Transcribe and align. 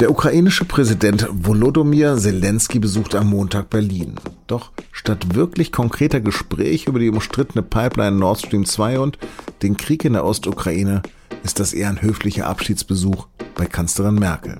Der 0.00 0.10
ukrainische 0.10 0.64
Präsident 0.64 1.28
Volodymyr 1.30 2.16
Zelensky 2.16 2.80
besucht 2.80 3.14
am 3.14 3.30
Montag 3.30 3.70
Berlin. 3.70 4.16
Doch 4.48 4.72
statt 4.90 5.36
wirklich 5.36 5.70
konkreter 5.70 6.20
Gespräche 6.20 6.90
über 6.90 6.98
die 6.98 7.10
umstrittene 7.10 7.62
Pipeline 7.62 8.16
Nord 8.16 8.40
Stream 8.40 8.66
2 8.66 8.98
und 8.98 9.18
den 9.62 9.76
Krieg 9.76 10.04
in 10.04 10.14
der 10.14 10.24
Ostukraine 10.24 11.02
ist 11.44 11.60
das 11.60 11.72
eher 11.72 11.90
ein 11.90 12.02
höflicher 12.02 12.48
Abschiedsbesuch 12.48 13.28
bei 13.54 13.66
Kanzlerin 13.66 14.16
Merkel. 14.16 14.58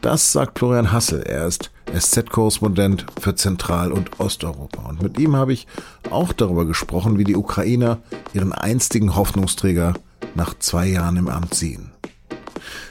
Das 0.00 0.32
sagt 0.32 0.58
Florian 0.58 0.90
Hassel. 0.90 1.22
Er 1.24 1.46
ist 1.46 1.70
SZ-Korrespondent 1.94 3.04
für 3.20 3.34
Zentral- 3.34 3.92
und 3.92 4.20
Osteuropa. 4.20 4.88
Und 4.88 5.02
mit 5.02 5.18
ihm 5.20 5.36
habe 5.36 5.52
ich 5.52 5.66
auch 6.10 6.32
darüber 6.32 6.64
gesprochen, 6.64 7.18
wie 7.18 7.24
die 7.24 7.36
Ukrainer 7.36 7.98
ihren 8.32 8.54
einstigen 8.54 9.16
Hoffnungsträger 9.16 9.92
nach 10.34 10.58
zwei 10.58 10.86
Jahren 10.86 11.18
im 11.18 11.28
Amt 11.28 11.52
sehen. 11.52 11.93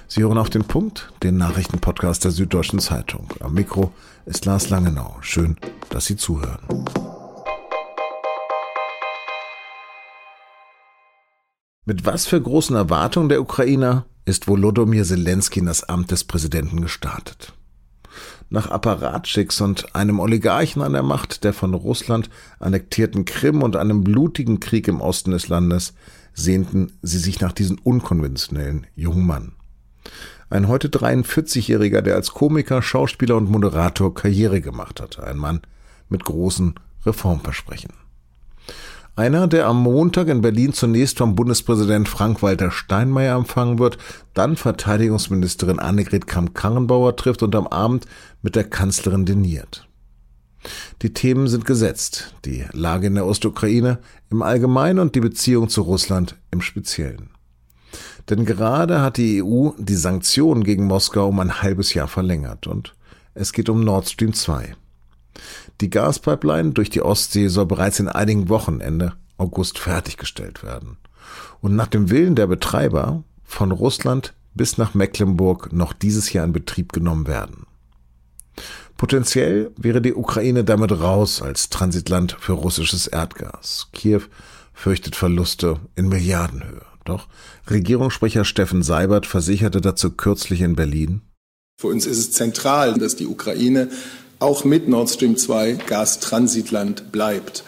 Sie 0.07 0.21
hören 0.21 0.38
auf 0.38 0.49
den 0.49 0.63
Punkt, 0.63 1.12
den 1.23 1.38
Nachrichtenpodcast 1.38 2.23
der 2.23 2.31
Süddeutschen 2.31 2.80
Zeitung. 2.80 3.27
Am 3.39 3.53
Mikro 3.53 3.91
ist 4.25 4.45
Lars 4.45 4.70
Langenau. 4.70 5.17
Schön, 5.21 5.57
dass 5.89 6.05
Sie 6.05 6.16
zuhören. 6.16 6.85
Mit 11.85 12.05
was 12.05 12.25
für 12.25 12.41
großen 12.41 12.75
Erwartungen 12.75 13.27
der 13.27 13.41
Ukrainer 13.41 14.05
ist 14.25 14.47
Volodymyr 14.47 15.03
Zelensky 15.03 15.59
in 15.59 15.66
das 15.66 15.84
Amt 15.84 16.11
des 16.11 16.23
Präsidenten 16.23 16.81
gestartet? 16.81 17.53
Nach 18.49 18.70
Apparatschicks 18.70 19.59
und 19.61 19.95
einem 19.95 20.20
Oligarchen 20.20 20.81
an 20.81 20.94
der 20.94 21.03
Macht 21.03 21.44
der 21.44 21.53
von 21.53 21.73
Russland 21.73 22.30
annektierten 22.59 23.25
Krim 23.25 23.63
und 23.63 23.75
einem 23.75 24.03
blutigen 24.03 24.59
Krieg 24.59 24.88
im 24.88 25.02
Osten 25.02 25.31
des 25.31 25.49
Landes 25.49 25.94
sehnten 26.33 26.94
sie 27.02 27.17
sich 27.17 27.41
nach 27.41 27.52
diesem 27.52 27.80
unkonventionellen 27.80 28.88
jungen 28.95 29.25
Mann. 29.25 29.53
Ein 30.49 30.67
heute 30.67 30.89
43-Jähriger, 30.89 32.01
der 32.01 32.15
als 32.15 32.31
Komiker, 32.31 32.81
Schauspieler 32.81 33.37
und 33.37 33.49
Moderator 33.49 34.13
Karriere 34.13 34.61
gemacht 34.61 35.01
hatte. 35.01 35.23
Ein 35.23 35.37
Mann 35.37 35.61
mit 36.09 36.23
großen 36.23 36.75
Reformversprechen. 37.05 37.93
Einer, 39.15 39.47
der 39.47 39.67
am 39.67 39.81
Montag 39.81 40.27
in 40.27 40.41
Berlin 40.41 40.73
zunächst 40.73 41.19
vom 41.19 41.35
Bundespräsident 41.35 42.09
Frank-Walter 42.09 42.71
Steinmeier 42.71 43.37
empfangen 43.37 43.77
wird, 43.77 43.99
dann 44.33 44.55
Verteidigungsministerin 44.55 45.77
Annegret 45.77 46.25
Kramp-Karrenbauer 46.25 47.15
trifft 47.15 47.43
und 47.43 47.55
am 47.55 47.67
Abend 47.67 48.07
mit 48.41 48.55
der 48.55 48.63
Kanzlerin 48.63 49.25
diniert. 49.25 49.87
Die 51.03 51.13
Themen 51.13 51.47
sind 51.47 51.65
gesetzt, 51.65 52.33
die 52.45 52.65
Lage 52.71 53.07
in 53.07 53.15
der 53.15 53.27
Ostukraine 53.27 53.99
im 54.31 54.41
Allgemeinen 54.41 54.97
und 54.99 55.13
die 55.13 55.19
Beziehung 55.19 55.69
zu 55.69 55.81
Russland 55.81 56.35
im 56.49 56.61
Speziellen. 56.61 57.29
Denn 58.29 58.45
gerade 58.45 59.02
hat 59.02 59.17
die 59.17 59.43
EU 59.43 59.71
die 59.77 59.95
Sanktionen 59.95 60.63
gegen 60.63 60.85
Moskau 60.85 61.27
um 61.27 61.39
ein 61.39 61.61
halbes 61.61 61.93
Jahr 61.93 62.07
verlängert 62.07 62.67
und 62.67 62.95
es 63.33 63.52
geht 63.52 63.69
um 63.69 63.83
Nord 63.83 64.07
Stream 64.07 64.33
2. 64.33 64.75
Die 65.81 65.89
Gaspipeline 65.89 66.71
durch 66.71 66.89
die 66.89 67.02
Ostsee 67.02 67.47
soll 67.47 67.65
bereits 67.65 67.99
in 67.99 68.07
einigen 68.07 68.49
Wochen 68.49 68.80
Ende 68.80 69.13
August 69.38 69.80
fertiggestellt 69.80 70.63
werden. 70.63 70.97
Und 71.61 71.75
nach 71.75 71.88
dem 71.88 72.09
Willen 72.09 72.35
der 72.35 72.47
Betreiber 72.47 73.23
von 73.43 73.71
Russland 73.71 74.33
bis 74.53 74.77
nach 74.77 74.93
Mecklenburg 74.93 75.73
noch 75.73 75.93
dieses 75.93 76.31
Jahr 76.31 76.45
in 76.45 76.53
Betrieb 76.53 76.93
genommen 76.93 77.27
werden. 77.27 77.65
Potenziell 78.97 79.71
wäre 79.75 80.02
die 80.02 80.13
Ukraine 80.13 80.63
damit 80.63 80.91
raus 80.91 81.41
als 81.41 81.69
Transitland 81.69 82.37
für 82.39 82.53
russisches 82.53 83.08
Erdgas. 83.08 83.89
Kiew 83.91 84.21
fürchtet 84.73 85.15
Verluste 85.15 85.80
in 85.95 86.08
Milliardenhöhe. 86.08 86.85
Doch 87.03 87.27
Regierungssprecher 87.69 88.45
Steffen 88.45 88.83
Seibert 88.83 89.25
versicherte 89.25 89.81
dazu 89.81 90.11
kürzlich 90.11 90.61
in 90.61 90.75
Berlin. 90.75 91.21
Für 91.79 91.87
uns 91.87 92.05
ist 92.05 92.17
es 92.17 92.31
zentral, 92.31 92.97
dass 92.97 93.15
die 93.15 93.27
Ukraine 93.27 93.89
auch 94.39 94.64
mit 94.64 94.87
Nord 94.87 95.09
Stream 95.09 95.37
2 95.37 95.73
Gastransitland 95.87 97.11
bleibt. 97.11 97.63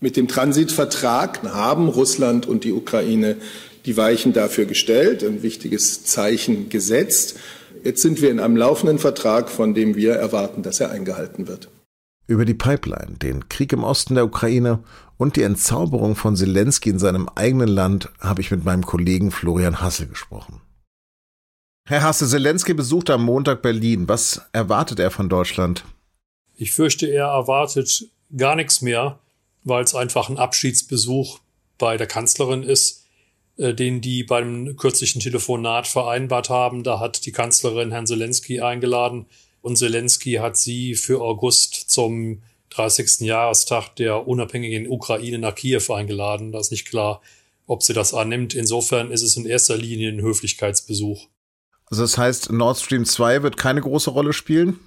Mit 0.00 0.16
dem 0.16 0.28
Transitvertrag 0.28 1.42
haben 1.42 1.88
Russland 1.88 2.46
und 2.46 2.64
die 2.64 2.72
Ukraine 2.72 3.36
die 3.86 3.96
Weichen 3.96 4.32
dafür 4.32 4.66
gestellt, 4.66 5.22
ein 5.22 5.42
wichtiges 5.42 6.04
Zeichen 6.04 6.68
gesetzt. 6.68 7.36
Jetzt 7.82 8.02
sind 8.02 8.20
wir 8.20 8.30
in 8.30 8.40
einem 8.40 8.56
laufenden 8.56 8.98
Vertrag, 8.98 9.50
von 9.50 9.74
dem 9.74 9.96
wir 9.96 10.14
erwarten, 10.14 10.62
dass 10.62 10.80
er 10.80 10.90
eingehalten 10.90 11.48
wird. 11.48 11.68
Über 12.26 12.44
die 12.44 12.54
Pipeline, 12.54 13.16
den 13.20 13.48
Krieg 13.48 13.72
im 13.72 13.84
Osten 13.84 14.14
der 14.14 14.24
Ukraine 14.24 14.80
und 15.20 15.36
die 15.36 15.42
Entzauberung 15.42 16.16
von 16.16 16.34
Zelensky 16.34 16.88
in 16.88 16.98
seinem 16.98 17.28
eigenen 17.34 17.68
Land 17.68 18.08
habe 18.20 18.40
ich 18.40 18.50
mit 18.50 18.64
meinem 18.64 18.86
Kollegen 18.86 19.30
Florian 19.30 19.82
Hassel 19.82 20.06
gesprochen. 20.06 20.62
Herr 21.86 22.02
Hasse, 22.02 22.26
Zelensky 22.26 22.72
besucht 22.72 23.10
am 23.10 23.26
Montag 23.26 23.60
Berlin. 23.60 24.08
Was 24.08 24.40
erwartet 24.54 24.98
er 24.98 25.10
von 25.10 25.28
Deutschland? 25.28 25.84
Ich 26.54 26.72
fürchte, 26.72 27.06
er 27.06 27.26
erwartet 27.26 28.06
gar 28.34 28.56
nichts 28.56 28.80
mehr, 28.80 29.18
weil 29.62 29.84
es 29.84 29.94
einfach 29.94 30.30
ein 30.30 30.38
Abschiedsbesuch 30.38 31.40
bei 31.76 31.98
der 31.98 32.06
Kanzlerin 32.06 32.62
ist, 32.62 33.04
äh, 33.58 33.74
den 33.74 34.00
die 34.00 34.24
beim 34.24 34.74
kürzlichen 34.78 35.20
Telefonat 35.20 35.86
vereinbart 35.86 36.48
haben. 36.48 36.82
Da 36.82 36.98
hat 36.98 37.26
die 37.26 37.32
Kanzlerin 37.32 37.92
Herrn 37.92 38.06
Zelensky 38.06 38.62
eingeladen 38.62 39.26
und 39.60 39.76
Zelensky 39.76 40.36
hat 40.36 40.56
sie 40.56 40.94
für 40.94 41.20
August 41.20 41.90
zum 41.90 42.40
30. 42.70 43.20
Jahrestag 43.20 43.94
der 43.96 44.26
unabhängigen 44.26 44.88
Ukraine 44.88 45.38
nach 45.38 45.54
Kiew 45.54 45.92
eingeladen. 45.92 46.52
Da 46.52 46.60
ist 46.60 46.70
nicht 46.70 46.88
klar, 46.88 47.20
ob 47.66 47.82
sie 47.82 47.92
das 47.92 48.14
annimmt. 48.14 48.54
Insofern 48.54 49.10
ist 49.10 49.22
es 49.22 49.36
in 49.36 49.46
erster 49.46 49.76
Linie 49.76 50.10
ein 50.10 50.22
Höflichkeitsbesuch. 50.22 51.26
Also 51.86 52.02
das 52.02 52.16
heißt, 52.16 52.52
Nord 52.52 52.78
Stream 52.78 53.04
2 53.04 53.42
wird 53.42 53.56
keine 53.56 53.80
große 53.80 54.10
Rolle 54.10 54.32
spielen? 54.32 54.78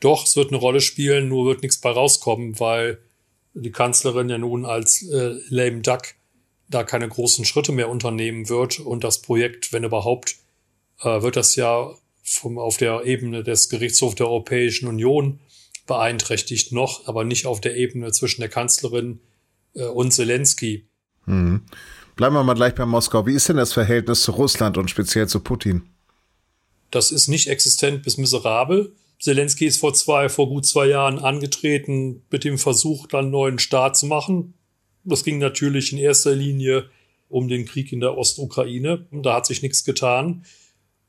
Doch, 0.00 0.24
es 0.24 0.36
wird 0.36 0.48
eine 0.48 0.56
Rolle 0.56 0.80
spielen, 0.80 1.28
nur 1.28 1.46
wird 1.46 1.62
nichts 1.62 1.78
bei 1.78 1.90
rauskommen, 1.90 2.58
weil 2.58 2.98
die 3.52 3.70
Kanzlerin 3.70 4.30
ja 4.30 4.38
nun 4.38 4.64
als 4.64 5.02
äh, 5.02 5.34
lame 5.48 5.80
duck 5.82 6.14
da 6.68 6.84
keine 6.84 7.08
großen 7.08 7.44
Schritte 7.44 7.72
mehr 7.72 7.88
unternehmen 7.88 8.48
wird 8.48 8.78
und 8.78 9.02
das 9.02 9.20
Projekt, 9.22 9.72
wenn 9.72 9.84
überhaupt, 9.84 10.36
äh, 11.00 11.20
wird 11.20 11.36
das 11.36 11.56
ja 11.56 11.92
vom, 12.22 12.58
auf 12.58 12.76
der 12.76 13.04
Ebene 13.04 13.42
des 13.42 13.68
Gerichtshofs 13.68 14.14
der 14.14 14.28
Europäischen 14.28 14.86
Union 14.86 15.40
beeinträchtigt 15.90 16.70
noch, 16.70 17.08
aber 17.08 17.24
nicht 17.24 17.46
auf 17.46 17.60
der 17.60 17.76
Ebene 17.76 18.12
zwischen 18.12 18.42
der 18.42 18.48
Kanzlerin 18.48 19.18
äh, 19.74 19.86
und 19.86 20.12
Zelensky. 20.12 20.86
Hm. 21.24 21.62
Bleiben 22.14 22.36
wir 22.36 22.44
mal 22.44 22.54
gleich 22.54 22.76
bei 22.76 22.86
Moskau. 22.86 23.26
Wie 23.26 23.34
ist 23.34 23.48
denn 23.48 23.56
das 23.56 23.72
Verhältnis 23.72 24.22
zu 24.22 24.30
Russland 24.30 24.78
und 24.78 24.88
speziell 24.88 25.26
zu 25.26 25.40
Putin? 25.40 25.82
Das 26.92 27.10
ist 27.10 27.26
nicht 27.26 27.48
existent 27.48 28.04
bis 28.04 28.18
miserabel. 28.18 28.94
Zelensky 29.18 29.66
ist 29.66 29.78
vor 29.78 29.92
zwei, 29.92 30.28
vor 30.28 30.48
gut 30.48 30.64
zwei 30.64 30.86
Jahren 30.86 31.18
angetreten 31.18 32.22
mit 32.30 32.44
dem 32.44 32.56
Versuch, 32.56 33.08
dann 33.08 33.24
einen 33.24 33.30
neuen 33.32 33.58
Staat 33.58 33.96
zu 33.96 34.06
machen. 34.06 34.54
Das 35.02 35.24
ging 35.24 35.38
natürlich 35.38 35.92
in 35.92 35.98
erster 35.98 36.36
Linie 36.36 36.88
um 37.28 37.48
den 37.48 37.64
Krieg 37.64 37.92
in 37.92 37.98
der 37.98 38.16
Ostukraine. 38.16 39.06
Da 39.10 39.34
hat 39.34 39.46
sich 39.46 39.62
nichts 39.62 39.84
getan. 39.84 40.44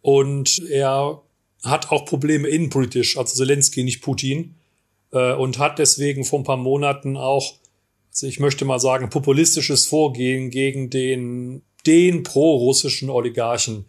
Und 0.02 0.60
er 0.70 1.22
hat 1.64 1.92
auch 1.92 2.06
Probleme 2.06 2.48
innenpolitisch, 2.48 3.18
also 3.18 3.36
Zelensky, 3.36 3.84
nicht 3.84 4.02
Putin, 4.02 4.56
äh, 5.12 5.34
und 5.34 5.60
hat 5.60 5.80
deswegen 5.80 6.26
vor 6.26 6.40
ein 6.40 6.44
paar 6.44 6.58
Monaten 6.58 7.18
auch, 7.18 7.56
also 8.10 8.28
ich 8.28 8.40
möchte 8.40 8.66
mal 8.66 8.80
sagen, 8.80 9.10
populistisches 9.10 9.86
Vorgehen 9.88 10.50
gegen 10.50 10.90
den, 10.90 11.64
den 11.86 12.24
pro-russischen 12.24 13.10
Oligarchen 13.10 13.86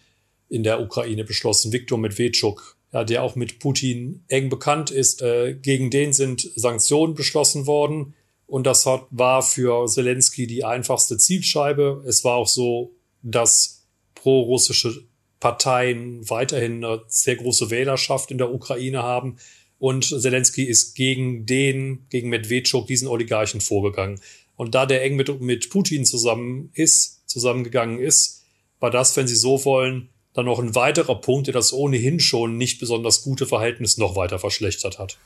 in 0.49 0.63
der 0.63 0.81
Ukraine 0.81 1.25
beschlossen, 1.25 1.73
Viktor 1.73 1.99
Medvedchuk, 1.99 2.77
ja, 2.93 3.05
der 3.05 3.23
auch 3.23 3.37
mit 3.37 3.59
Putin 3.59 4.23
eng 4.29 4.51
bekannt 4.51 4.91
ist. 4.91 5.23
Äh, 5.23 5.55
gegen 5.55 5.91
den 5.91 6.13
sind 6.13 6.49
Sanktionen 6.55 7.15
beschlossen 7.15 7.67
worden. 7.67 8.15
Und 8.47 8.67
das 8.67 8.85
hat, 8.85 9.07
war 9.11 9.43
für 9.43 9.87
Zelensky 9.87 10.47
die 10.47 10.65
einfachste 10.65 11.17
Zielscheibe. 11.17 12.05
Es 12.07 12.23
war 12.23 12.37
auch 12.37 12.49
so, 12.49 12.93
dass 13.23 13.87
pro-russische 14.15 15.05
Parteien 15.41 16.29
weiterhin 16.29 16.85
eine 16.85 17.03
sehr 17.09 17.37
große 17.37 17.71
Wählerschaft 17.71 18.31
in 18.31 18.39
der 18.39 18.53
Ukraine 18.53 19.03
haben. 19.03 19.39
Und 19.83 20.05
Zelensky 20.05 20.63
ist 20.63 20.95
gegen 20.95 21.45
den, 21.45 22.07
gegen 22.09 22.29
Medvedchuk, 22.29 22.87
diesen 22.87 23.09
Oligarchen 23.09 23.61
vorgegangen. 23.61 24.21
Und 24.55 24.77
da 24.77 24.87
der 24.87 25.03
eng 25.03 25.17
mit, 25.17 25.41
mit 25.41 25.71
Putin 25.71 26.05
zusammen 26.05 26.71
ist, 26.73 27.29
zusammengegangen 27.29 27.99
ist, 27.99 28.45
war 28.79 28.93
das, 28.93 29.17
wenn 29.17 29.27
Sie 29.27 29.35
so 29.35 29.65
wollen, 29.65 30.09
dann 30.35 30.45
noch 30.45 30.61
ein 30.61 30.77
weiterer 30.77 31.21
Punkt, 31.21 31.49
der 31.49 31.55
das 31.55 31.73
ohnehin 31.73 32.21
schon 32.21 32.59
nicht 32.59 32.79
besonders 32.79 33.25
gute 33.25 33.45
Verhältnis 33.45 33.99
noch 33.99 34.15
weiter 34.15 34.39
verschlechtert 34.39 35.01
hat. 35.01 35.19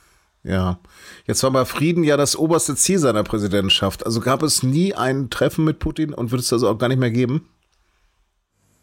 Ja, 0.42 0.80
jetzt 1.26 1.42
war 1.42 1.50
aber 1.50 1.66
Frieden 1.66 2.02
ja 2.02 2.16
das 2.16 2.34
oberste 2.34 2.76
Ziel 2.76 2.98
seiner 2.98 3.24
Präsidentschaft. 3.24 4.06
Also 4.06 4.20
gab 4.20 4.42
es 4.42 4.62
nie 4.62 4.94
ein 4.94 5.28
Treffen 5.28 5.66
mit 5.66 5.80
Putin 5.80 6.14
und 6.14 6.30
wird 6.30 6.40
es 6.40 6.48
das 6.48 6.62
auch 6.62 6.78
gar 6.78 6.88
nicht 6.88 6.98
mehr 6.98 7.10
geben? 7.10 7.46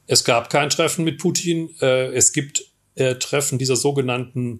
Es 0.05 0.23
gab 0.23 0.51
kein 0.51 0.69
Treffen 0.69 1.03
mit 1.03 1.17
Putin. 1.17 1.71
Äh, 1.81 2.13
es 2.13 2.31
gibt 2.31 2.63
äh, 2.93 3.15
Treffen 3.15 3.57
dieser 3.57 3.75
sogenannten 3.75 4.59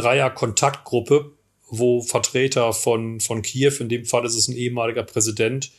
Dreier-Kontaktgruppe, 0.00 1.32
wo 1.70 2.02
Vertreter 2.02 2.72
von, 2.72 3.20
von 3.20 3.42
Kiew, 3.42 3.74
in 3.80 3.88
dem 3.88 4.04
Fall 4.04 4.24
ist 4.24 4.34
es 4.34 4.48
ein 4.48 4.56
ehemaliger 4.56 5.02
Präsident, 5.02 5.70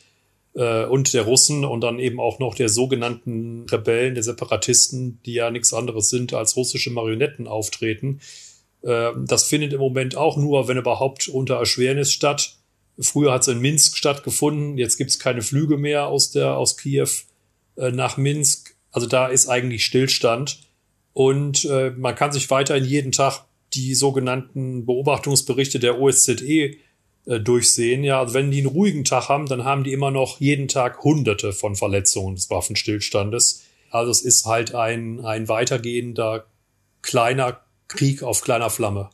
äh, 0.54 0.84
und 0.84 1.12
der 1.12 1.22
Russen 1.22 1.64
und 1.64 1.80
dann 1.80 1.98
eben 1.98 2.20
auch 2.20 2.38
noch 2.38 2.54
der 2.54 2.68
sogenannten 2.68 3.66
Rebellen, 3.68 4.14
der 4.14 4.24
Separatisten, 4.24 5.20
die 5.24 5.34
ja 5.34 5.50
nichts 5.50 5.72
anderes 5.72 6.10
sind 6.10 6.34
als 6.34 6.56
russische 6.56 6.90
Marionetten 6.90 7.46
auftreten. 7.46 8.20
Äh, 8.82 9.10
das 9.26 9.44
findet 9.44 9.72
im 9.72 9.80
Moment 9.80 10.16
auch 10.16 10.36
nur, 10.36 10.68
wenn 10.68 10.76
überhaupt, 10.76 11.28
unter 11.28 11.56
Erschwernis 11.56 12.12
statt. 12.12 12.56
Früher 12.98 13.32
hat 13.32 13.42
es 13.42 13.48
in 13.48 13.60
Minsk 13.60 13.96
stattgefunden, 13.96 14.76
jetzt 14.76 14.98
gibt 14.98 15.10
es 15.10 15.18
keine 15.18 15.42
Flüge 15.42 15.78
mehr 15.78 16.08
aus, 16.08 16.32
der, 16.32 16.56
aus 16.56 16.76
Kiew 16.76 17.08
äh, 17.76 17.90
nach 17.90 18.16
Minsk. 18.16 18.74
Also 18.90 19.06
da 19.06 19.28
ist 19.28 19.48
eigentlich 19.48 19.84
Stillstand. 19.84 20.60
Und 21.12 21.64
äh, 21.64 21.90
man 21.90 22.14
kann 22.14 22.32
sich 22.32 22.50
weiterhin 22.50 22.84
jeden 22.84 23.12
Tag 23.12 23.44
die 23.74 23.94
sogenannten 23.94 24.86
Beobachtungsberichte 24.86 25.78
der 25.78 26.00
OSZE 26.00 26.76
äh, 27.26 27.40
durchsehen. 27.40 28.04
Ja, 28.04 28.20
also 28.20 28.34
wenn 28.34 28.50
die 28.50 28.58
einen 28.58 28.66
ruhigen 28.66 29.04
Tag 29.04 29.28
haben, 29.28 29.46
dann 29.46 29.64
haben 29.64 29.84
die 29.84 29.92
immer 29.92 30.10
noch 30.10 30.40
jeden 30.40 30.68
Tag 30.68 31.02
Hunderte 31.02 31.52
von 31.52 31.76
Verletzungen 31.76 32.34
des 32.34 32.50
Waffenstillstandes. 32.50 33.64
Also 33.90 34.10
es 34.10 34.22
ist 34.22 34.46
halt 34.46 34.74
ein, 34.74 35.24
ein 35.24 35.48
weitergehender 35.48 36.46
kleiner 37.02 37.60
Krieg 37.88 38.22
auf 38.22 38.40
kleiner 38.40 38.70
Flamme. 38.70 39.10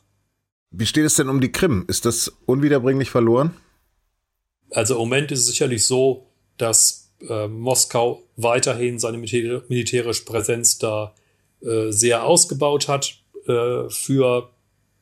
Wie 0.71 0.85
steht 0.85 1.05
es 1.05 1.15
denn 1.15 1.29
um 1.29 1.41
die 1.41 1.51
Krim? 1.51 1.85
Ist 1.87 2.05
das 2.05 2.31
unwiederbringlich 2.45 3.09
verloren? 3.09 3.55
Also 4.71 4.95
im 4.95 4.99
Moment 4.99 5.31
ist 5.31 5.39
es 5.39 5.47
sicherlich 5.47 5.85
so, 5.85 6.27
dass 6.57 7.11
äh, 7.27 7.47
Moskau 7.47 8.23
weiterhin 8.35 8.99
seine 8.99 9.17
militärische 9.17 10.25
Präsenz 10.25 10.77
da 10.77 11.15
äh, 11.61 11.91
sehr 11.91 12.23
ausgebaut 12.25 12.87
hat. 12.87 13.19
Äh, 13.47 13.89
für 13.89 14.49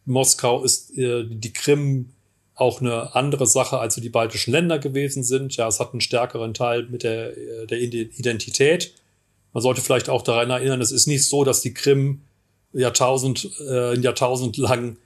Moskau 0.05 0.63
ist 0.63 0.97
äh, 0.97 1.25
die 1.27 1.53
Krim 1.53 2.11
auch 2.53 2.79
eine 2.79 3.15
andere 3.15 3.47
Sache, 3.47 3.79
als 3.79 3.95
die 3.95 4.09
baltischen 4.09 4.53
Länder 4.53 4.79
gewesen 4.79 5.23
sind. 5.23 5.55
Ja, 5.57 5.67
es 5.67 5.79
hat 5.79 5.91
einen 5.91 6.01
stärkeren 6.01 6.53
Teil 6.53 6.83
mit 6.83 7.03
der, 7.03 7.37
äh, 7.37 7.67
der 7.67 7.79
Identität. 7.81 8.93
Man 9.53 9.61
sollte 9.61 9.81
vielleicht 9.81 10.09
auch 10.09 10.21
daran 10.21 10.49
erinnern, 10.49 10.81
es 10.81 10.91
ist 10.91 11.07
nicht 11.07 11.27
so, 11.27 11.43
dass 11.43 11.61
die 11.61 11.73
Krim 11.73 12.21
Jahrtausend, 12.73 13.49
äh, 13.61 13.97
Jahrtausend 13.97 14.57
lang 14.57 14.97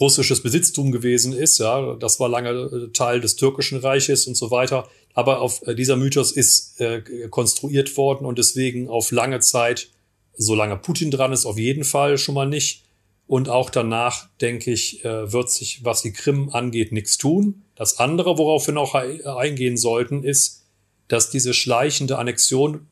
russisches 0.00 0.42
Besitztum 0.42 0.92
gewesen 0.92 1.32
ist. 1.32 1.58
Ja, 1.58 1.94
das 1.94 2.20
war 2.20 2.28
lange 2.28 2.50
äh, 2.50 2.92
Teil 2.92 3.20
des 3.20 3.36
türkischen 3.36 3.78
Reiches 3.78 4.26
und 4.26 4.36
so 4.36 4.50
weiter. 4.50 4.88
Aber 5.12 5.40
auf 5.40 5.66
äh, 5.66 5.74
dieser 5.74 5.96
Mythos 5.96 6.32
ist 6.32 6.80
äh, 6.80 7.02
konstruiert 7.28 7.96
worden 7.96 8.24
und 8.24 8.38
deswegen 8.38 8.88
auf 8.88 9.10
lange 9.10 9.40
Zeit, 9.40 9.88
solange 10.36 10.76
Putin 10.76 11.10
dran 11.10 11.32
ist, 11.32 11.46
auf 11.46 11.58
jeden 11.58 11.84
Fall 11.84 12.18
schon 12.18 12.34
mal 12.34 12.48
nicht. 12.48 12.84
Und 13.26 13.48
auch 13.48 13.70
danach, 13.70 14.28
denke 14.40 14.72
ich, 14.72 15.04
äh, 15.04 15.32
wird 15.32 15.50
sich, 15.50 15.84
was 15.84 16.02
die 16.02 16.12
Krim 16.12 16.50
angeht, 16.50 16.92
nichts 16.92 17.16
tun. 17.16 17.62
Das 17.76 17.98
andere, 17.98 18.38
worauf 18.38 18.66
wir 18.66 18.74
noch 18.74 18.94
eingehen 18.94 19.76
sollten, 19.76 20.24
ist, 20.24 20.64
dass 21.08 21.30
diese 21.30 21.54
schleichende 21.54 22.18
Annexion 22.18 22.86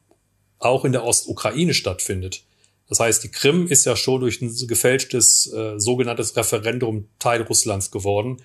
auch 0.58 0.85
in 0.85 0.93
der 0.93 1.05
Ostukraine 1.05 1.75
stattfindet. 1.75 2.44
Das 2.88 3.00
heißt, 3.00 3.23
die 3.23 3.31
Krim 3.31 3.67
ist 3.67 3.84
ja 3.84 3.96
schon 3.96 4.20
durch 4.20 4.41
ein 4.41 4.55
gefälschtes 4.67 5.52
äh, 5.52 5.79
sogenanntes 5.79 6.37
Referendum 6.37 7.08
Teil 7.19 7.43
Russlands 7.43 7.91
geworden. 7.91 8.38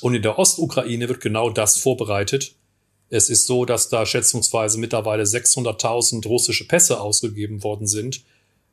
Und 0.00 0.14
in 0.14 0.22
der 0.22 0.38
Ostukraine 0.38 1.08
wird 1.08 1.20
genau 1.20 1.50
das 1.50 1.78
vorbereitet. 1.78 2.54
Es 3.10 3.28
ist 3.28 3.46
so, 3.46 3.64
dass 3.64 3.88
da 3.88 4.06
schätzungsweise 4.06 4.78
mittlerweile 4.78 5.24
600.000 5.24 6.26
russische 6.26 6.66
Pässe 6.66 7.00
ausgegeben 7.00 7.62
worden 7.62 7.86
sind. 7.86 8.22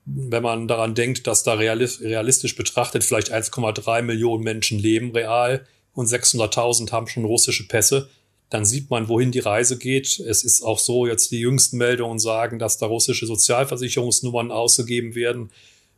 Wenn 0.09 0.41
man 0.41 0.69
daran 0.69 0.95
denkt, 0.95 1.27
dass 1.27 1.43
da 1.43 1.55
realistisch 1.55 2.55
betrachtet 2.55 3.03
vielleicht 3.03 3.33
1,3 3.33 4.03
Millionen 4.03 4.41
Menschen 4.41 4.79
leben 4.79 5.11
real 5.11 5.67
und 5.93 6.07
600.000 6.07 6.93
haben 6.93 7.07
schon 7.07 7.25
russische 7.25 7.67
Pässe, 7.67 8.09
dann 8.49 8.63
sieht 8.63 8.89
man, 8.89 9.09
wohin 9.09 9.33
die 9.33 9.39
Reise 9.39 9.77
geht. 9.77 10.19
Es 10.19 10.45
ist 10.45 10.61
auch 10.61 10.79
so, 10.79 11.05
jetzt 11.05 11.31
die 11.31 11.39
jüngsten 11.39 11.77
Meldungen 11.77 12.19
sagen, 12.19 12.57
dass 12.57 12.77
da 12.77 12.85
russische 12.85 13.25
Sozialversicherungsnummern 13.25 14.49
ausgegeben 14.49 15.13
werden, 15.13 15.51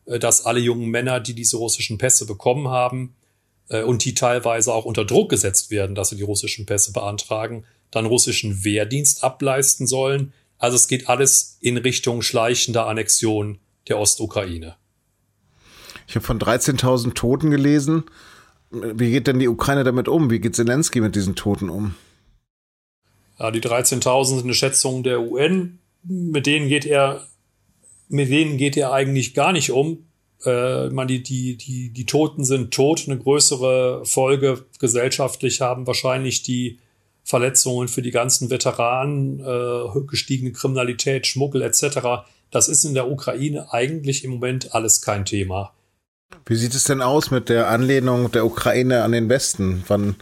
äh, 0.06 0.18
dass 0.18 0.44
alle 0.44 0.60
jungen 0.60 0.90
Männer, 0.90 1.20
die 1.20 1.36
diese 1.36 1.58
russischen 1.58 2.00
Pässe 2.00 2.26
bekommen 2.26 2.70
haben 2.70 3.14
äh, 3.70 3.84
und 3.84 4.04
die 4.06 4.16
teilweise 4.16 4.74
auch 4.74 4.86
unter 4.86 5.06
Druck 5.06 5.30
gesetzt 5.30 5.70
werden, 5.70 5.94
dass 5.94 6.10
sie 6.10 6.16
die 6.16 6.24
russischen 6.24 6.66
Pässe 6.66 6.94
beantragen, 6.94 7.64
dann 7.92 8.08
russischen 8.08 8.64
Wehrdienst 8.64 9.24
ableisten 9.24 9.86
sollen. 9.86 10.34
Also 10.58 10.78
es 10.78 10.88
geht 10.88 11.10
alles 11.10 11.60
in 11.62 11.78
Richtung 11.78 12.24
schleichender 12.24 12.88
Annexion 12.88 13.60
der 13.90 14.00
Ostukraine. 14.00 14.76
Ich 16.08 16.16
habe 16.16 16.26
von 16.26 16.40
13.000 16.40 17.14
Toten 17.14 17.52
gelesen. 17.52 18.04
Wie 18.72 19.12
geht 19.12 19.28
denn 19.28 19.40
die 19.40 19.48
Ukraine 19.48 19.84
damit 19.84 20.08
um? 20.08 20.30
Wie 20.30 20.40
geht 20.40 20.56
Zelensky 20.56 21.02
mit 21.02 21.16
diesen 21.16 21.36
Toten 21.36 21.70
um? 21.70 21.96
Ja, 23.40 23.52
die 23.52 23.62
13.000 23.62 24.26
sind 24.26 24.44
eine 24.44 24.54
Schätzung 24.54 25.04
der 25.04 25.22
UN. 25.22 25.80
Mit 26.04 26.46
denen 26.46 26.68
geht 26.68 26.86
er, 26.86 27.26
mit 28.08 28.30
denen 28.30 28.58
geht 28.58 28.78
er 28.78 28.92
eigentlich 28.92 29.34
gar 29.34 29.52
nicht 29.52 29.72
um. 29.72 30.06
Äh, 30.46 30.90
man, 30.90 31.08
die, 31.08 31.24
die, 31.24 31.58
die, 31.58 31.90
die 31.90 32.06
Toten 32.06 32.44
sind 32.44 32.74
tot. 32.74 33.04
Eine 33.08 33.18
größere 33.18 34.06
Folge 34.06 34.66
gesellschaftlich 34.80 35.62
haben 35.62 35.88
wahrscheinlich 35.88 36.44
die 36.44 36.80
Verletzungen 37.24 37.88
für 37.88 38.02
die 38.02 38.12
ganzen 38.12 38.50
Veteranen, 38.50 39.40
äh, 39.40 40.02
gestiegene 40.08 40.52
Kriminalität, 40.52 41.28
Schmuggel 41.28 41.62
etc. 41.62 42.26
Das 42.52 42.68
ist 42.68 42.84
in 42.84 42.94
der 42.94 43.10
Ukraine 43.10 43.72
eigentlich 43.72 44.24
im 44.24 44.32
Moment 44.32 44.74
alles 44.74 45.02
kein 45.02 45.26
Thema. 45.26 45.74
Wie 46.46 46.56
sieht 46.56 46.74
es 46.74 46.86
denn 46.86 47.02
aus 47.02 47.32
mit 47.32 47.50
der 47.50 47.70
Anlehnung 47.70 48.32
der 48.32 48.46
Ukraine 48.46 49.04
an 49.04 49.12
den 49.12 49.30
Westen? 49.30 49.84
Wann 49.88 50.16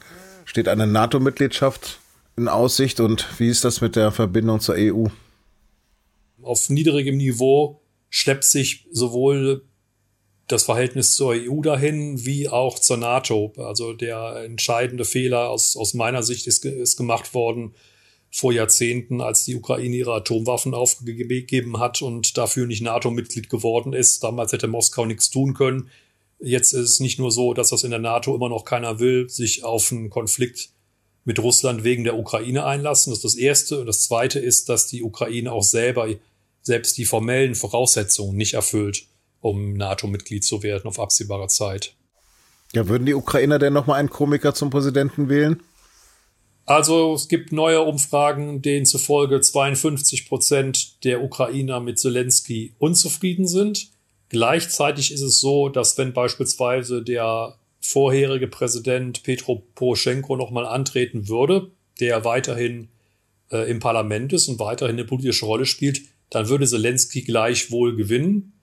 steht 0.46 0.68
eine 0.68 0.88
NATO-Mitgliedschaft 0.88 2.00
in 2.36 2.48
Aussicht 2.48 3.00
und 3.00 3.40
wie 3.40 3.50
ist 3.50 3.64
das 3.64 3.82
mit 3.82 3.96
der 3.96 4.12
Verbindung 4.12 4.60
zur 4.60 4.76
EU? 4.78 5.08
Auf 6.42 6.70
niedrigem 6.70 7.18
Niveau 7.18 7.82
schleppt 8.10 8.46
sich 8.46 8.88
sowohl 8.92 9.64
das 10.48 10.64
Verhältnis 10.64 11.16
zur 11.16 11.32
EU 11.32 11.62
dahin 11.62 12.26
wie 12.26 12.48
auch 12.48 12.80
zur 12.80 12.98
NATO. 12.98 13.54
Also 13.58 13.94
der 13.94 14.44
entscheidende 14.46 15.04
Fehler 15.04 15.50
aus, 15.50 15.76
aus 15.76 15.94
meiner 15.94 16.24
Sicht 16.24 16.48
ist, 16.48 16.64
ist 16.64 16.96
gemacht 16.96 17.34
worden 17.34 17.74
vor 18.38 18.54
Jahrzehnten, 18.54 19.20
als 19.20 19.46
die 19.46 19.56
Ukraine 19.56 19.96
ihre 19.96 20.14
Atomwaffen 20.14 20.76
aufgegeben 20.76 21.80
hat 21.80 22.04
und 22.04 22.38
dafür 22.38 22.68
nicht 22.68 22.84
NATO-Mitglied 22.84 23.50
geworden 23.50 23.94
ist. 23.94 24.24
Damals 24.24 24.52
hätte 24.52 24.68
Moskau 24.68 25.08
nichts 25.08 25.32
tun 25.32 25.56
können. 25.56 25.90
Jetzt 26.40 26.74
ist 26.74 26.88
es 26.88 27.00
nicht 27.00 27.18
nur 27.18 27.32
so, 27.32 27.56
dass 27.56 27.70
das 27.70 27.84
in 27.84 27.90
der 27.90 28.00
NATO 28.00 28.36
immer 28.36 28.48
noch 28.48 28.64
keiner 28.64 29.00
will, 29.00 29.28
sich 29.28 29.64
auf 29.64 29.92
einen 29.92 30.12
Konflikt 30.12 30.70
mit 31.26 31.40
Russland 31.40 31.84
wegen 31.84 32.04
der 32.04 32.16
Ukraine 32.16 32.64
einlassen. 32.64 33.10
Das 33.10 33.18
ist 33.18 33.26
das 33.26 33.36
Erste. 33.36 33.80
Und 33.80 33.88
das 33.88 34.04
Zweite 34.04 34.38
ist, 34.38 34.70
dass 34.70 34.86
die 34.86 35.02
Ukraine 35.02 35.52
auch 35.52 35.64
selber 35.64 36.08
selbst 36.62 36.96
die 37.00 37.06
formellen 37.06 37.56
Voraussetzungen 37.56 38.38
nicht 38.38 38.54
erfüllt, 38.54 39.08
um 39.42 39.74
NATO-Mitglied 39.74 40.44
zu 40.44 40.62
werden 40.62 40.86
auf 40.88 41.00
absehbare 41.00 41.48
Zeit. 41.48 41.96
Ja, 42.76 42.88
würden 42.88 43.08
die 43.08 43.16
Ukrainer 43.16 43.58
denn 43.58 43.74
nochmal 43.74 44.00
einen 44.00 44.12
Komiker 44.12 44.54
zum 44.54 44.70
Präsidenten 44.70 45.28
wählen? 45.28 45.64
Also 46.68 47.14
es 47.14 47.30
gibt 47.30 47.54
neue 47.54 47.82
Umfragen, 47.82 48.62
denen 48.62 48.86
zufolge 48.86 49.40
52 49.40 50.28
Prozent 50.28 51.04
der 51.06 51.24
Ukrainer 51.24 51.80
mit 51.80 51.98
Zelensky 51.98 52.74
unzufrieden 52.78 53.48
sind. 53.48 53.88
Gleichzeitig 54.28 55.14
ist 55.14 55.22
es 55.22 55.40
so, 55.40 55.70
dass 55.70 55.98
wenn 55.98 56.12
beispielsweise 56.12 57.02
der 57.02 57.56
vorherige 57.80 58.50
Präsident 58.50 59.24
Petro 59.24 59.64
Poroschenko 59.76 60.36
nochmal 60.36 60.66
antreten 60.66 61.30
würde, 61.30 61.72
der 62.02 62.26
weiterhin 62.26 62.90
äh, 63.50 63.72
im 63.72 63.80
Parlament 63.80 64.34
ist 64.34 64.50
und 64.50 64.60
weiterhin 64.60 64.98
eine 64.98 65.06
politische 65.06 65.46
Rolle 65.46 65.66
spielt, 65.66 66.02
dann 66.30 66.50
würde 66.50 66.68
Zelensky 66.68 67.22
gleichwohl 67.22 67.96
gewinnen, 67.96 68.60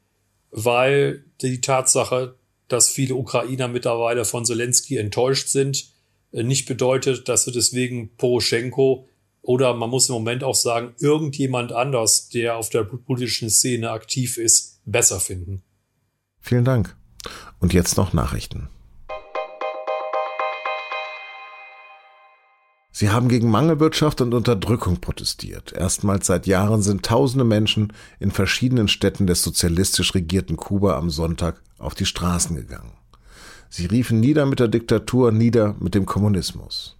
weil 0.50 1.24
die 1.40 1.62
Tatsache, 1.62 2.34
dass 2.68 2.90
viele 2.90 3.14
Ukrainer 3.14 3.68
mittlerweile 3.68 4.26
von 4.26 4.44
Zelensky 4.44 4.98
enttäuscht 4.98 5.48
sind, 5.48 5.93
nicht 6.42 6.66
bedeutet, 6.66 7.28
dass 7.28 7.46
wir 7.46 7.52
deswegen 7.52 8.16
Poroschenko 8.16 9.06
oder 9.42 9.74
man 9.74 9.90
muss 9.90 10.08
im 10.08 10.14
Moment 10.14 10.42
auch 10.42 10.54
sagen, 10.54 10.94
irgendjemand 10.98 11.72
anders, 11.72 12.28
der 12.30 12.56
auf 12.56 12.70
der 12.70 12.82
politischen 12.84 13.50
Szene 13.50 13.90
aktiv 13.90 14.38
ist, 14.38 14.80
besser 14.86 15.20
finden. 15.20 15.62
Vielen 16.40 16.64
Dank. 16.64 16.96
Und 17.60 17.72
jetzt 17.72 17.96
noch 17.96 18.12
Nachrichten. 18.12 18.68
Sie 22.90 23.10
haben 23.10 23.28
gegen 23.28 23.50
Mangelwirtschaft 23.50 24.20
und 24.20 24.34
Unterdrückung 24.34 25.00
protestiert. 25.00 25.72
Erstmals 25.72 26.28
seit 26.28 26.46
Jahren 26.46 26.80
sind 26.80 27.04
tausende 27.04 27.44
Menschen 27.44 27.92
in 28.20 28.30
verschiedenen 28.30 28.86
Städten 28.88 29.26
des 29.26 29.42
sozialistisch 29.42 30.14
regierten 30.14 30.56
Kuba 30.56 30.96
am 30.96 31.10
Sonntag 31.10 31.60
auf 31.78 31.94
die 31.94 32.06
Straßen 32.06 32.54
gegangen. 32.54 32.92
Sie 33.76 33.86
riefen 33.86 34.20
nieder 34.20 34.46
mit 34.46 34.60
der 34.60 34.68
Diktatur, 34.68 35.32
nieder 35.32 35.74
mit 35.80 35.96
dem 35.96 36.06
Kommunismus. 36.06 36.96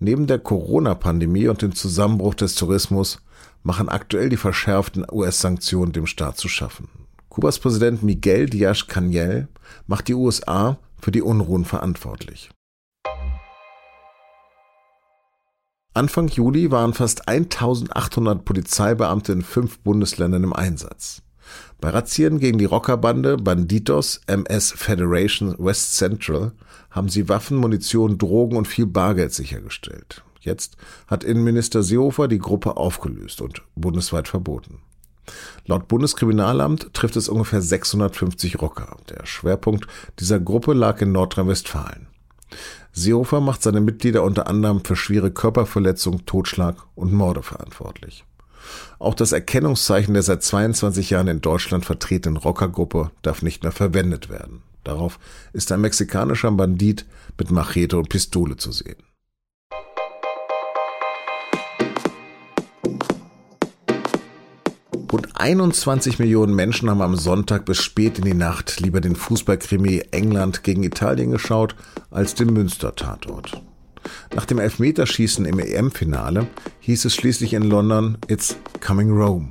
Neben 0.00 0.26
der 0.26 0.40
Corona-Pandemie 0.40 1.46
und 1.46 1.62
dem 1.62 1.72
Zusammenbruch 1.72 2.34
des 2.34 2.56
Tourismus 2.56 3.22
machen 3.62 3.88
aktuell 3.88 4.28
die 4.28 4.36
verschärften 4.36 5.06
US-Sanktionen 5.08 5.92
dem 5.92 6.06
Staat 6.06 6.36
zu 6.36 6.48
schaffen. 6.48 6.88
Kubas 7.28 7.60
Präsident 7.60 8.02
Miguel 8.02 8.46
Díaz-Canel 8.46 9.46
macht 9.86 10.08
die 10.08 10.14
USA 10.14 10.80
für 11.00 11.12
die 11.12 11.22
Unruhen 11.22 11.64
verantwortlich. 11.64 12.50
Anfang 15.92 16.26
Juli 16.26 16.72
waren 16.72 16.92
fast 16.92 17.28
1800 17.28 18.44
Polizeibeamte 18.44 19.30
in 19.30 19.42
fünf 19.42 19.78
Bundesländern 19.78 20.42
im 20.42 20.54
Einsatz. 20.54 21.22
Bei 21.80 21.90
Razzien 21.90 22.38
gegen 22.38 22.58
die 22.58 22.64
Rockerbande 22.64 23.36
Banditos 23.36 24.20
MS 24.26 24.72
Federation 24.72 25.54
West 25.58 25.96
Central 25.96 26.52
haben 26.90 27.08
sie 27.08 27.28
Waffen, 27.28 27.56
Munition, 27.56 28.18
Drogen 28.18 28.56
und 28.56 28.68
viel 28.68 28.86
Bargeld 28.86 29.32
sichergestellt. 29.32 30.22
Jetzt 30.40 30.76
hat 31.06 31.24
Innenminister 31.24 31.82
Seehofer 31.82 32.28
die 32.28 32.38
Gruppe 32.38 32.76
aufgelöst 32.76 33.40
und 33.40 33.62
bundesweit 33.74 34.28
verboten. 34.28 34.80
Laut 35.66 35.88
Bundeskriminalamt 35.88 36.92
trifft 36.92 37.16
es 37.16 37.28
ungefähr 37.28 37.62
650 37.62 38.60
Rocker. 38.60 38.96
Der 39.08 39.24
Schwerpunkt 39.24 39.86
dieser 40.20 40.38
Gruppe 40.38 40.74
lag 40.74 41.00
in 41.00 41.12
Nordrhein-Westfalen. 41.12 42.08
Seehofer 42.92 43.40
macht 43.40 43.62
seine 43.62 43.80
Mitglieder 43.80 44.22
unter 44.22 44.46
anderem 44.46 44.84
für 44.84 44.96
schwere 44.96 45.30
Körperverletzung, 45.30 46.26
Totschlag 46.26 46.76
und 46.94 47.12
Morde 47.12 47.42
verantwortlich. 47.42 48.24
Auch 48.98 49.14
das 49.14 49.32
Erkennungszeichen 49.32 50.14
der 50.14 50.22
seit 50.22 50.42
22 50.42 51.10
Jahren 51.10 51.28
in 51.28 51.40
Deutschland 51.40 51.84
vertretenen 51.84 52.36
Rockergruppe 52.36 53.10
darf 53.22 53.42
nicht 53.42 53.62
mehr 53.62 53.72
verwendet 53.72 54.28
werden. 54.28 54.62
Darauf 54.84 55.18
ist 55.52 55.72
ein 55.72 55.80
mexikanischer 55.80 56.50
Bandit 56.52 57.06
mit 57.38 57.50
Machete 57.50 57.98
und 57.98 58.08
Pistole 58.10 58.56
zu 58.56 58.70
sehen. 58.70 59.02
Rund 65.14 65.28
21 65.34 66.18
Millionen 66.18 66.56
Menschen 66.56 66.90
haben 66.90 67.00
am 67.00 67.14
Sonntag 67.14 67.66
bis 67.66 67.80
spät 67.80 68.18
in 68.18 68.24
die 68.24 68.34
Nacht 68.34 68.80
lieber 68.80 69.00
den 69.00 69.14
Fußballkrimi 69.14 70.02
England 70.10 70.64
gegen 70.64 70.82
Italien 70.82 71.30
geschaut 71.30 71.76
als 72.10 72.34
den 72.34 72.52
Münster-Tatort. 72.52 73.62
Nach 74.34 74.44
dem 74.44 74.58
Elfmeterschießen 74.58 75.44
im 75.44 75.58
EM-Finale 75.58 76.46
hieß 76.80 77.04
es 77.04 77.14
schließlich 77.14 77.54
in 77.54 77.62
London 77.62 78.18
It's 78.28 78.56
coming 78.80 79.10
Rome. 79.10 79.48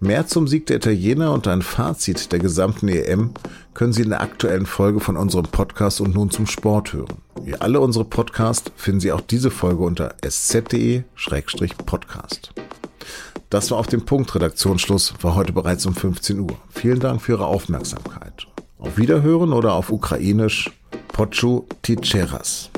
Mehr 0.00 0.26
zum 0.26 0.48
Sieg 0.48 0.66
der 0.66 0.76
Italiener 0.76 1.32
und 1.32 1.46
ein 1.46 1.62
Fazit 1.62 2.32
der 2.32 2.38
gesamten 2.38 2.88
EM 2.88 3.30
können 3.74 3.92
Sie 3.92 4.02
in 4.02 4.10
der 4.10 4.20
aktuellen 4.20 4.66
Folge 4.66 5.00
von 5.00 5.16
unserem 5.16 5.46
Podcast 5.46 6.00
und 6.00 6.14
nun 6.14 6.30
zum 6.30 6.46
Sport 6.46 6.92
hören. 6.92 7.18
Wie 7.42 7.54
alle 7.54 7.80
unsere 7.80 8.04
Podcasts 8.04 8.70
finden 8.76 9.00
Sie 9.00 9.12
auch 9.12 9.20
diese 9.20 9.50
Folge 9.50 9.82
unter 9.82 10.14
sz.de-podcast. 10.20 12.52
Das 13.50 13.70
war 13.70 13.78
auf 13.78 13.86
dem 13.86 14.04
Punkt 14.04 14.34
Redaktionsschluss, 14.34 15.14
war 15.20 15.34
heute 15.34 15.52
bereits 15.52 15.86
um 15.86 15.94
15 15.94 16.40
Uhr. 16.40 16.56
Vielen 16.70 17.00
Dank 17.00 17.20
für 17.20 17.32
Ihre 17.32 17.46
Aufmerksamkeit. 17.46 18.46
Auf 18.78 18.98
Wiederhören 18.98 19.52
oder 19.52 19.74
auf 19.74 19.90
Ukrainisch 19.90 20.70
Pochu 21.08 21.64
Ticheras. 21.82 22.70